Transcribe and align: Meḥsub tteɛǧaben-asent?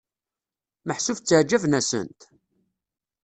Meḥsub 0.87 1.17
tteɛǧaben-asent? 1.19 2.21